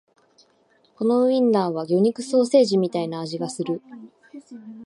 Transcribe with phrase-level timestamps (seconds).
[0.95, 3.83] このウインナーは魚肉ソーセージみたいな味がする